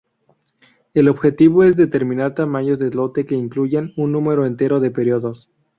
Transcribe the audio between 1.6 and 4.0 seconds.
es determinar tamaños de lote que incluyan